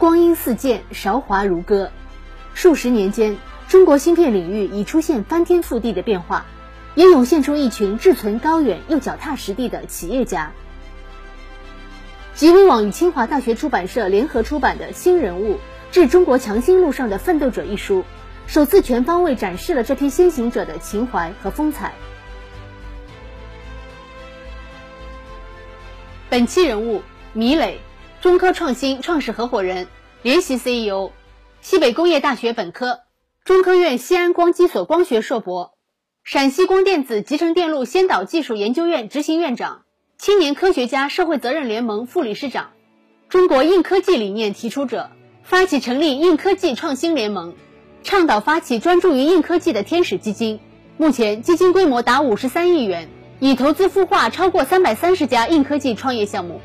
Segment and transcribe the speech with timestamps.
[0.00, 1.90] 光阴似箭，韶华如歌。
[2.54, 3.36] 数十年间，
[3.68, 6.46] 中国芯片领域已出现翻天覆地的变化，
[6.94, 10.52] 也涌现出一群志存高远又脚踏实地的企业家。
[12.34, 15.58] 极微网与清华大学出版社联合出版的《新人物：
[15.92, 18.06] 致中国强心路上的奋斗者》一书，
[18.46, 21.92] 首次全方位展示了这批先行者的情怀和风采。
[26.30, 27.02] 本期人物：
[27.34, 27.82] 米磊。
[28.20, 29.86] 中科创新创始合伙人、
[30.20, 31.12] 联席 CEO，
[31.62, 33.00] 西北工业大学本科，
[33.46, 35.72] 中科院西安光机所光学硕博，
[36.22, 39.84] 陕西光电子集成电路先导技术研究院执行院长，
[40.18, 42.72] 青年科学家社会责任联盟副理事长，
[43.30, 45.08] 中国硬科技理念提出者，
[45.42, 47.54] 发起成立硬科技创新联盟，
[48.02, 50.60] 倡导发起专注于硬科技的天使基金，
[50.98, 56.60] 目前基金规模达五十三亿元，已投资孵化超过三百三十家硬科技创业项目。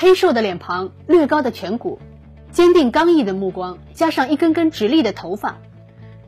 [0.00, 1.98] 黑瘦的脸庞，略高的颧骨，
[2.52, 5.58] 坚定刚毅的目光，加上一根根直立的头发，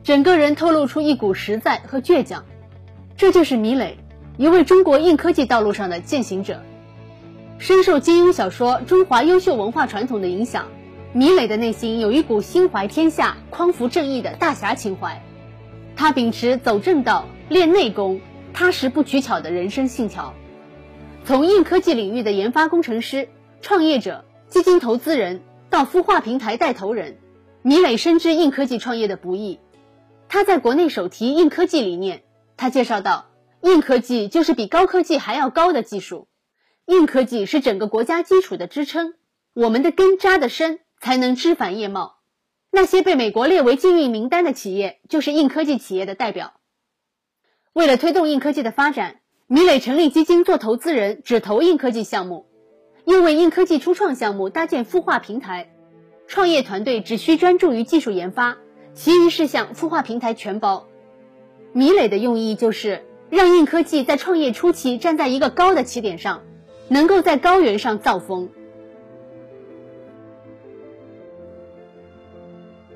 [0.03, 2.45] 整个人透露出一股实在和倔强。
[3.17, 3.97] 这就是米磊，
[4.37, 6.61] 一位中国硬科技道路上的践行者。
[7.57, 10.67] 深受金庸小说《中华优秀文化传统》的影响，
[11.11, 15.23] 米磊的内心有一股心怀天下、匡扶正义的大侠情怀。
[15.95, 18.21] 他秉持走正道、练内功、
[18.53, 20.35] 踏实不取巧的人生信条，
[21.25, 23.29] 从硬科技领域的研发工程师。
[23.63, 27.17] 创业者、基金投资人到孵化平台带头人，
[27.61, 29.57] 米磊深知硬科技创业的不易。
[30.27, 32.23] 他在国内首提硬科技理念。
[32.57, 33.27] 他介绍到，
[33.61, 36.27] 硬科技就是比高科技还要高的技术，
[36.87, 39.13] 硬科技是整个国家基础的支撑。
[39.53, 42.17] 我们的根扎得深，才能枝繁叶茂。
[42.69, 46.53] 那些被美国列为禁运名单的企业，就是硬科技企业的代表。
[47.71, 52.47] 为了推动硬科技的发展，米磊成立基金做投资人，只投硬科技项目。
[53.05, 55.73] 又为硬科技初创项目搭建孵化平台，
[56.25, 58.57] 创业团队只需专注于技术研发，
[58.93, 60.87] 其余事项孵化平台全包。
[61.73, 66.41] 米磊的用意就是让硬科技在创业初期站在一个高的起点上，
[66.87, 68.49] 能够在高原上造风。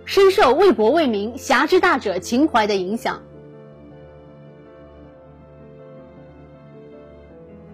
[0.06, 3.22] 深受为国为民、侠之大者情怀的影响，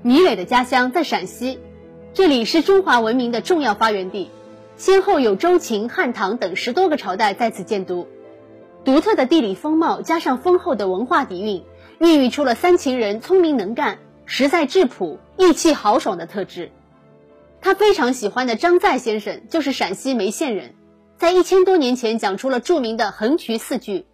[0.01, 1.59] 米磊的家乡在陕西。
[2.13, 4.29] 这里是中华文明的重要发源地，
[4.77, 8.07] 先后有周秦汉唐等十多个朝代在此建都。
[8.85, 11.63] 独特的地理风貌加上丰厚的文化底蕴，
[11.97, 13.97] 孕育出了三秦人聪明能干、
[14.27, 16.69] 实在质朴、义气豪爽的特质。
[17.61, 20.75] 他非常喜欢的张载先生就是陕西眉县人，
[21.17, 24.05] 在一千多年前讲出了著名的横渠四句：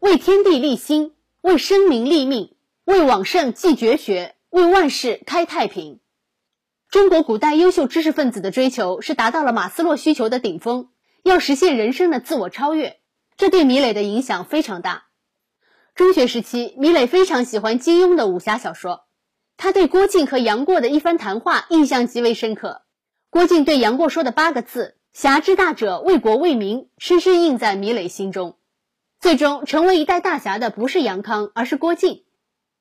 [0.00, 1.12] 为天地立心，
[1.42, 2.54] 为生民立命，
[2.86, 6.00] 为往圣继绝学，为万世开太平。
[6.94, 10.90] 中国古代优秀知识分子的追求是达到了马斯洛需求的顶峰，
[11.24, 13.00] 要实现人生的自我超越，
[13.36, 15.06] 这对米磊的影响非常大。
[15.96, 19.06] 中学时期，米磊非常喜欢金庸的武侠小说，
[19.56, 22.82] 他对郭靖和杨过的一番谈话印象极为深刻。
[23.28, 28.56] 郭靖对杨过说的八个字“侠之大者，为国为民”，深深印在米磊心中。
[29.18, 32.22] 最终成为一代大侠的不是杨康，而是郭靖。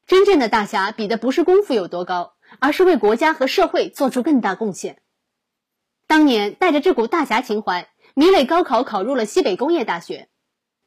[0.06, 2.33] 真正的大侠比的不是功夫有多高。
[2.60, 5.00] 而是为国家和社会做出更大贡献。
[6.08, 10.30] 当年带着这股大侠情怀，米磊高考考入了西北工业大学。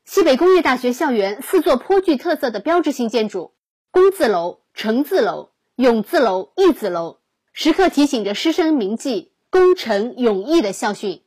[0.04, 3.54] 西北工业大学校园四座颇具特色的标志性建筑——
[3.90, 7.18] 工字楼、成字楼、永字楼、义字楼，
[7.52, 11.24] 时刻提醒着师生铭记“功成永义”的校训。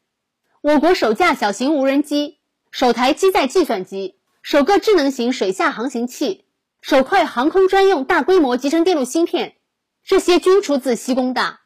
[0.61, 2.39] 我国首架小型无人机、
[2.71, 6.45] 首台机载计算机、首个智能型水下航行器、
[6.81, 9.55] 首块航空专用大规模集成电路芯片。
[10.09, 11.61] 这些均出自西工大。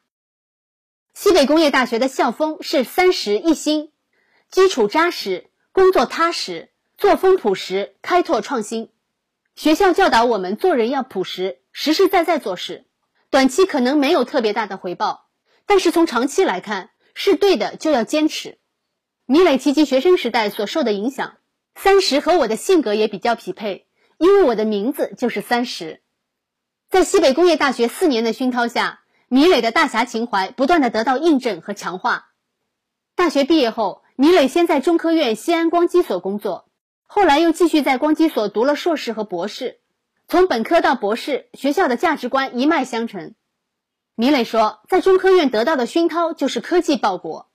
[1.14, 3.90] 西北工业大学的校风是三实一新，
[4.50, 6.68] 基础扎实，工作踏实，
[6.98, 8.90] 作风朴实，开拓创新。
[9.56, 12.84] 学校教导我们做人要朴实，实实在在做事。
[13.30, 15.30] 短期可能没有特别大的回报，
[15.64, 18.58] 但是从长期来看，是对的就要坚持。
[19.24, 21.38] 米磊提及学生时代所受的影响，
[21.76, 23.86] 三十和我的性格也比较匹配，
[24.18, 26.02] 因为我的名字就是三十。
[26.94, 32.28] 在西北工业大学四年的熏陶下，米磊的大侠情怀不断的得到印证和强化。
[33.16, 36.68] 大学毕业后，米磊先在中科院西安光机所工作，
[37.02, 39.80] 后来又继续在光机所读了硕士和博士。
[40.28, 43.34] 从本科到博士，学校的价值观一脉相承。
[44.14, 47.48] 米磊说，在中科院得到的熏陶就是科技报国。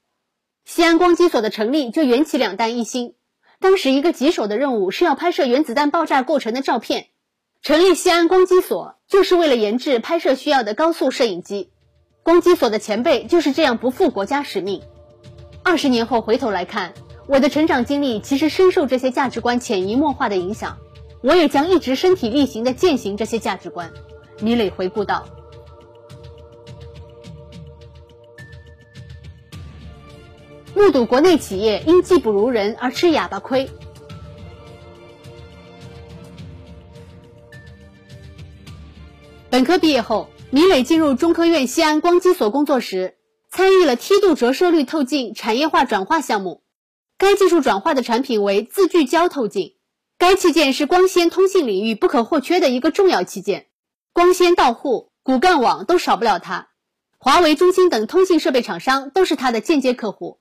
[0.65, 3.15] 西安光机所的成立就缘起两弹一星，
[3.61, 7.07] 当时一个棘手的任务是要拍摄原子弹爆炸过程的照片。
[7.61, 8.98] 成立西安光机所。
[9.09, 11.71] 就是为了研制拍摄需要的高速摄影机。
[12.21, 14.83] 光机所的前辈就是这样不负国家使命。
[15.63, 16.93] 二十年后回头来看，
[17.27, 20.77] 我的成长经历其实深受这些价值观潜移默化的影响，
[21.23, 23.91] 我也将一直身体力行地践行这些价值观。
[24.41, 25.25] 米磊回顾道
[30.75, 33.67] ：“目睹国内企业因技不如人而吃哑巴亏。”
[39.69, 43.17] 科毕业后，米磊进入中科院西安光机所工作时，
[43.51, 46.63] 参与了梯度折射率透镜产业化转化项目。
[47.19, 49.75] 该技术转化的产品为自聚焦透镜，
[50.17, 53.67] 该器件是光纤通信领域不可或缺的一个重要器件，
[54.11, 56.69] 光纤到户、骨干网都少不了它。
[57.19, 60.39] 华为、中兴等通信设备厂商都是它的间接客户。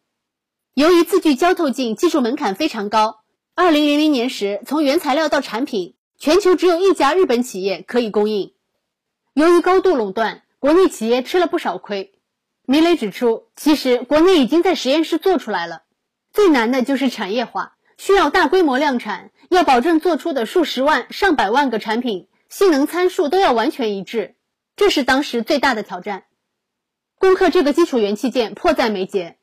[0.72, 3.16] 由于自聚焦透镜技术门槛非常高，
[3.54, 8.54] 二零零零年时，从原材料到产品，全球只有一家日本企业可以供应。
[9.38, 12.12] 由于高度垄断，国内企业吃了不少亏。
[12.66, 15.84] 米磊指出，其实国内已经在实验室做出来了，
[16.32, 24.34] 最难的就是产业化，需要大规模量产，要保证做出的数十万、上百万个产品性能参数都要完全一致，
[24.74, 26.24] 这是当时最大的挑战。
[27.20, 29.38] 攻克这个基础元器件迫在眉睫。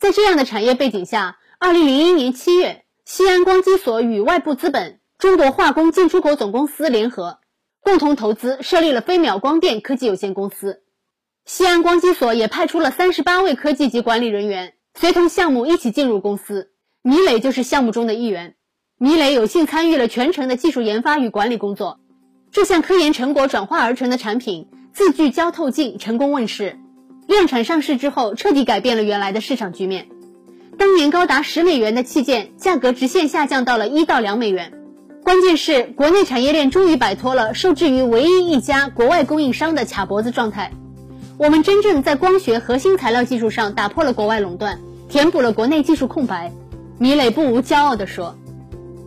[0.00, 7.38] 在这样的产业背景下，二零零一年七月，西安光机所与外部资本中国化工进出口总公司联合。
[7.82, 10.82] 共同投资设立了飞秒光电科技有限公司，
[11.44, 16.70] 西安光机所也派出了三十八位科技级管理人员，随同项目一起进入公司。
[17.02, 18.54] 米磊就是项目中的一员。
[18.98, 21.98] 米磊有幸参与了全程的技术研发与管理工作。
[22.52, 26.78] 这项科研成果转化而成的产品自聚焦透镜成功问世，
[27.26, 30.08] 量产上市之后，彻底改变了原来的市场局面。
[30.76, 34.79] 当年高达十美元的器件，价格直线下降到了一到两美元。
[35.22, 40.72] 关键是国内产业链终于摆脱了受制于唯一一家国外供应商的卡脖子状态，
[41.36, 46.52] 我们真正在光学核心材料技术上打破了国外垄断，填补了国内技术空白。
[46.98, 48.36] 米磊不无骄傲地说：“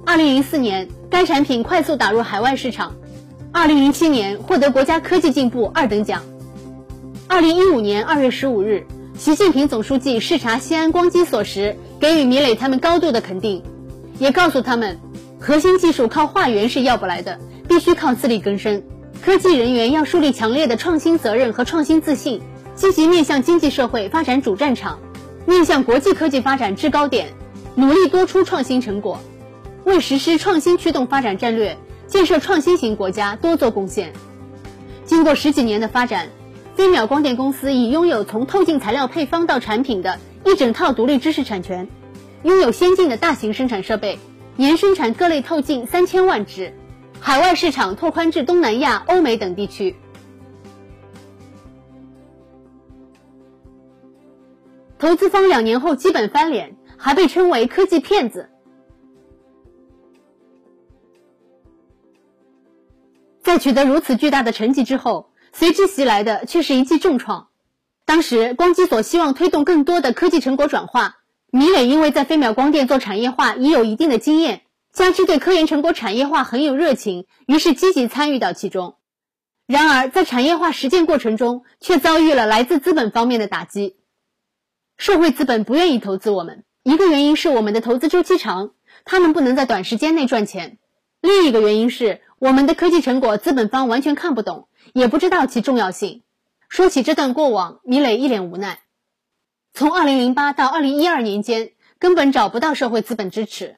[0.05, 2.91] 二零零四年，该产品快速打入海外市场；
[3.51, 6.21] 二零零七年，获得国家科技进步二等奖；
[7.27, 8.85] 二零一五年二月十五日，
[9.17, 13.63] 习近平总书记视察西安光机所时，给予米磊他们高度的肯定，
[14.19, 14.99] 也告诉他们。”
[15.45, 17.37] 核心技术靠化缘是要不来的，
[17.67, 18.81] 必须靠自力更生。
[19.21, 22.41] 科技人员要树立强烈的创新责任和创新自信，
[22.75, 24.99] 积极面向经济社会发展主战场，
[25.45, 27.27] 面向国际科技发展制高点，
[27.75, 29.19] 努力多出创新成果，
[29.83, 34.13] 为实施创新驱动发展战略、建设创新型国家多做贡献。
[35.03, 36.29] 经过十几年的发展，
[36.77, 41.89] 飞秒光电公司已拥有从透镜材料配方到产品的一整套独立知识产权，
[42.43, 44.17] 拥有先进的大型生产设备。
[44.55, 46.73] 年生产各类透镜三千万只，
[47.19, 49.95] 海外市场拓宽至东南亚、欧美等地区。
[54.99, 58.49] 投资方两年后基本翻脸，还被称为科技骗子。
[63.41, 67.49] 在取得如此巨大的成绩之后，随之袭来的却是一记重创。
[68.05, 71.22] 当时光机所希望推动更多的科技成果转化。
[71.55, 78.95] 米磊因为在飞秒光电做产业化已有一定的经验，加之对科研成果产业化很有热情，于是积极参与到其中。
[79.67, 83.97] 然而，在产业化实践过程中，却遭遇了来自资本方面的打击。
[84.97, 88.71] 社会资本不愿意投资我们，一个原因是我们的投资周期长，
[89.05, 90.77] 他们不能在短时间内赚钱；
[91.21, 96.23] 另一个原因是我们的科技成果资本方完全看不懂，也不知道其重要性。
[96.67, 98.79] 说起这段过往，米磊一脸无奈。
[99.75, 103.77] 从二零零八到二零一二年间，根本找不到社会资本支持。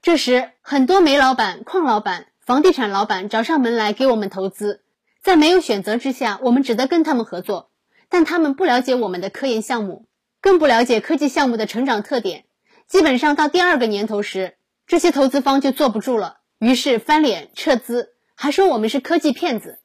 [0.00, 4.80] 这时，很多煤老板、矿老板、房地产老板找上门来给我们投资。
[5.22, 7.70] 在没有选择之下，我们只得跟他们合作。
[8.08, 10.06] 但他们不了解我们的科研项目，
[10.40, 12.46] 更不了解科技项目的成长特点。
[12.88, 19.80] 基本上到第二个年头时，这些投资方就坐不住了，于是翻脸撤资，还说我们是科技骗子。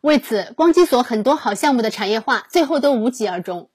[0.00, 3.70] 为此，光机所很多好项目的产业化最后都无疾而终。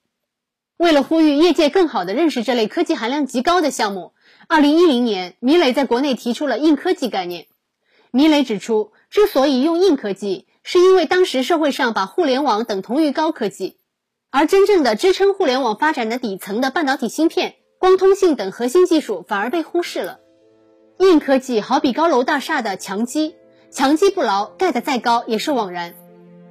[0.76, 4.12] 为了呼吁业界更好地认识这类科技含量极高的项目，
[4.48, 7.46] 二零一零年，米磊在国内提出了硬科技概念。
[8.10, 13.78] 米磊指出，之所以用硬科技，是因为当时社会上把互联网等同于高科技，
[14.30, 20.18] 而真正的支撑互联网发展的底层的半导体芯片、光通信等核心技术反而被忽视了。
[20.98, 23.36] 硬科技好比高楼大厦的墙基，
[23.70, 25.94] 墙基不牢，盖得再高也是枉然。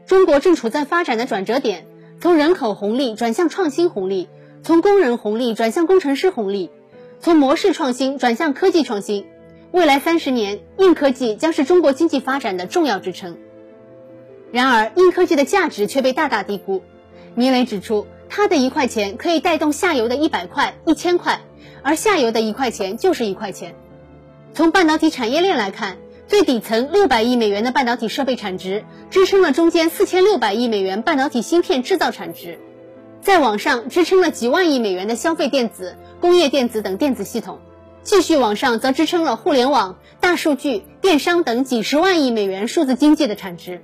[0.08, 1.86] 中国正处在发展的转折点。
[2.22, 4.30] 从人口红利转向创新红利，
[4.62, 6.70] 从工人红利转向工程师红利，
[7.20, 9.26] 从模式创新转向科技创新。
[9.72, 13.40] 未来三十年，硬科技将是中国经济发展的重要支撑。
[14.52, 16.84] 然而，硬科技的价值却被大大低估。
[17.34, 21.42] 米磊指出，他的一块钱可以带动下游的一百块、一千块，
[21.82, 23.74] 而下游的一块钱就是一块钱。
[24.54, 25.98] 从半导体产业链来看，
[26.32, 32.58] 最底层六百亿美元的半导体设备产值，支撑了中间四千六百亿美元半导体芯片制造产值，
[33.20, 37.60] 再往上支撑了几万亿美元的消费电子、工业电子等电子系统，
[38.02, 43.82] 继续往上则支撑了互联网、大数据、电商等几十万亿美元数字经济的产值。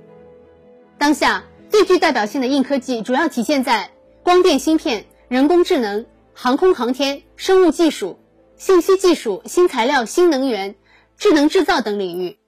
[0.96, 3.90] 当下最具代表性的硬科技主要体现在
[4.22, 8.18] 光电芯片、人工智能、航空航天、生物技术。
[8.56, 10.74] 信息技术、新材料、新能源、
[11.18, 12.38] 智能制造等领域。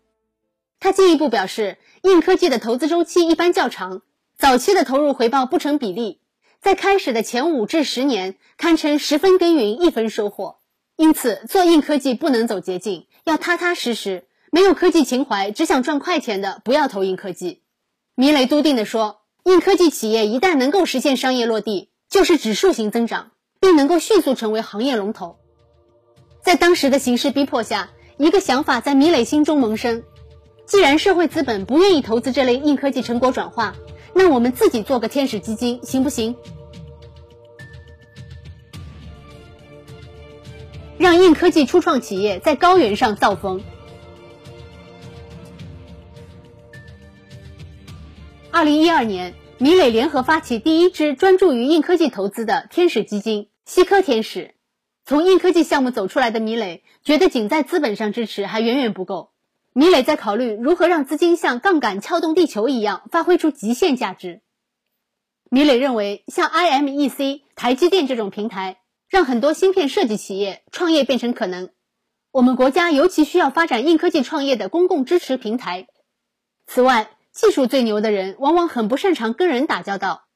[0.78, 4.02] 他进一步表示，硬科技的投资周期一般较长，
[4.38, 6.20] 早期的投入回报不成比例，
[6.60, 10.60] 在开始的前五至十年堪称十分耕耘一分收获。
[10.96, 14.26] 因此，做硬科技不能走捷径，要踏踏实实。
[14.52, 17.62] 没有科技情怀，只想赚快钱的，不要投硬科技。
[18.14, 25.38] 米雷笃定地说，硬科技企业一旦能够实现商业落地，就是指数型增长，并能够迅速成为行业龙头。
[26.42, 30.02] 在当时的形势逼迫下，一个想法在米磊心中萌生：
[30.66, 33.74] 既然社会资本不愿意投资这类硬科技成果转化，
[34.12, 36.36] 那我们自己做个天使基金行不行？
[40.98, 43.62] 让硬科技初创企业在高原上造风。
[48.50, 54.56] 二零一二年，米磊联合发起第一支专注于硬科技投资的天使基金——西科天使。
[55.10, 59.32] 从硬科技项目走出来的米磊觉得，仅在资本上支持还远远不够。
[59.72, 64.40] 米磊在考虑如何让资金像杠杆撬动地球一样，发挥出极限价值。
[65.50, 71.70] 米磊认为，像 IMEC、台积电这种平台，让很多芯片设计企业创业变成可能。
[72.30, 75.88] 我们国家尤其需要发展硬科技创业的公共支持平台。
[76.68, 80.28] 此外，技术最牛的人往往很不擅长跟人打交道。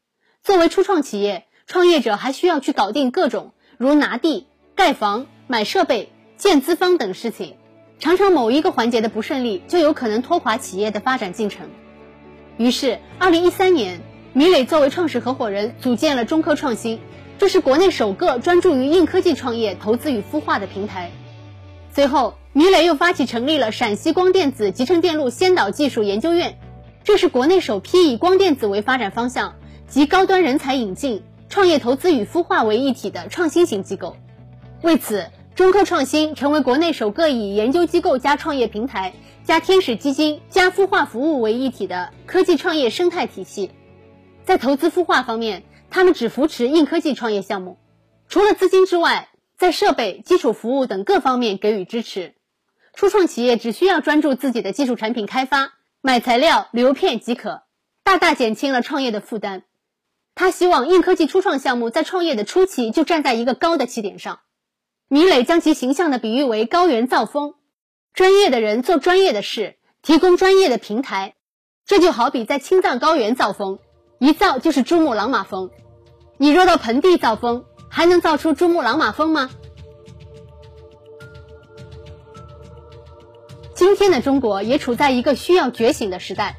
[0.42, 4.48] 作为初创企业，创业者还需要去搞定各种如拿地。
[4.76, 7.54] 盖房、买设备、建资方等事情，
[8.00, 11.68] 常常某一个环节的不顺利，就有可能拖垮企业的发展进程。
[12.56, 14.00] 于是，二零一三年，
[14.32, 16.98] 米磊作为创始合伙人，组建了中科创新，
[17.38, 21.12] 这是国内首个专注于硬科技创业、投资与孵化的平台。
[21.92, 26.58] 随后，米磊又发起成立了陕西光电子集成电路先导技术研究院，
[27.04, 29.54] 这是国内首批以光电子为发展方向
[29.86, 34.16] 及高端人才引进、创业投资与孵化为一体的创新型机构。
[34.84, 43.70] 为此，中科创新成为国内首个以研究机构加创业平台加天使基金加孵化服务为一体的科技创业生态体系。
[44.44, 47.78] 在投资孵化方面，他们只扶持硬科技创业项目，
[48.28, 52.34] 除了资金之外，在设备、基础服务等各方面给予支持。
[52.92, 55.72] 初创企业只需要专注自己的技术产品开发、
[56.02, 57.62] 买材料、流片即可，
[58.02, 59.62] 大大减轻了创业的负担。
[60.34, 64.40] 他希望硬科技初创项目在创业的初期就站在一个高的起点上。
[65.08, 67.54] 米磊将其形象的比喻为高原造风，
[68.12, 71.34] 专业的人做专业的事，提供专业的平台。
[71.86, 73.78] 这就好比在青藏高原造风，
[74.18, 75.70] 一造就是珠穆朗玛峰。
[76.38, 79.50] 你若到盆地造风，还能造出珠穆朗玛峰吗？
[83.74, 86.56] 今天的中国也处在一个需要觉醒的时代。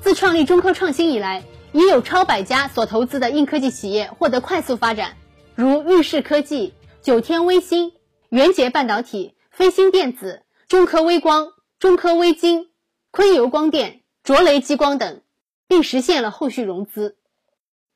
[0.00, 1.42] 自创立中科创新以来。
[1.72, 5.16] 已有超百家所投资的硬科技企业获得快速发展，
[5.54, 7.92] 如裕视科技、九天微星、
[8.28, 12.70] 元捷半导体、飞星电子、中科微光、中科微晶、
[13.12, 15.22] 昆游光电、卓雷激光等，
[15.68, 17.16] 并实现了后续融资。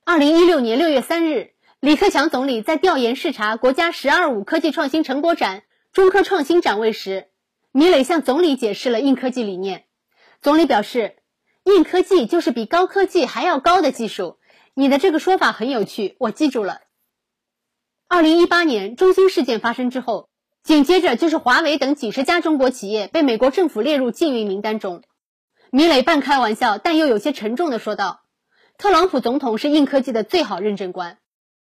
[0.05, 7.27] 二零一六年六月三日，李克强总理在调研视察国家“十二五”科技创新成果展“中科创新展位”时，
[7.73, 9.87] 米磊向总理解释了硬科技理念。
[10.41, 11.17] 总理表示。
[11.65, 14.39] 硬科技就是比高科技还要高的技术，
[14.75, 16.83] 你的这个说法很有趣，我记住了。
[18.07, 20.29] 二零一八年中兴事件发生之后，
[20.63, 25.03] 紧接着就是华为等几十家中国企业被美国政府列入禁运名单中。
[25.71, 28.21] 米磊半开玩笑，但又有些沉重的说道
[28.77, 31.19] ：“特朗普总统是硬科技的最好认证官，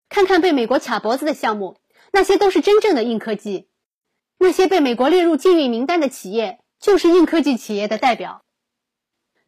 [0.09, 1.77] 看看被美国卡脖子的项目，
[2.11, 3.69] 那些都是真正的硬科技，
[4.39, 8.41] 那些被美国列入禁运名单的企业，就是硬科技企业的代表。”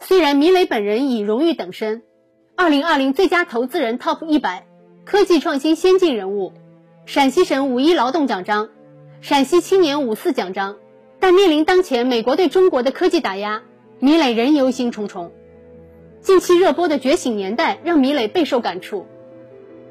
[0.05, 2.03] 虽然米磊本人以荣誉等身，
[2.57, 4.67] 二零二零最佳投资人 TOP 一百，
[5.05, 6.51] 科技创新先进人物，
[7.05, 8.67] 陕西省五一劳动奖章，
[9.21, 10.75] 陕西青年五四奖章，
[11.21, 13.63] 但面临当前美国对中国的科技打压，
[13.99, 15.29] 米磊仍忧心忡忡。
[16.19, 19.07] 近期热播的《觉醒年代》让米磊备受感触，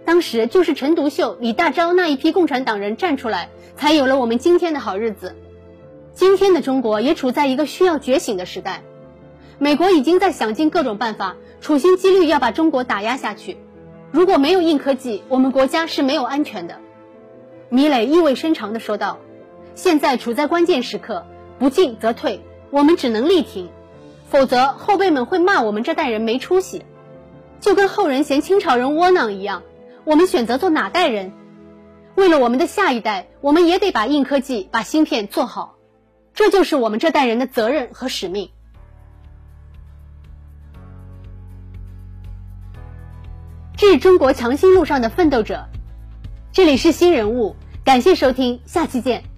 [0.05, 5.35] 当时就是陈独秀、李大钊那一批共产党人站出来，才有了我们今天的好日子。
[6.13, 8.83] 今天的中国也处在一个需要觉醒的时代。
[9.63, 13.59] 美国已经在想尽各种办法，处心积虑要把中国打压下去。
[14.11, 16.81] 如果没有硬科技，我们国家是没有安全的。
[17.69, 19.21] 米磊意味深长地说道
[19.77, 21.25] ：“现在处在关键时刻，
[21.61, 22.43] 不进则退，
[22.73, 23.69] 我们只能力挺，
[24.29, 26.85] 否则后辈们会骂我们这代人没出息，
[27.61, 29.63] 就跟后人嫌清朝人窝囊一样。
[30.03, 31.33] 我们选择做哪代人？
[32.17, 35.77] 为了我们的下一代，我们也得把硬科技、把芯片做好，
[36.35, 38.51] 这就是我们这代人的责任和使命。”
[43.83, 45.67] 致中国强心路上的奋斗者，
[46.53, 49.32] 这里是新人物，感谢收听，下期见。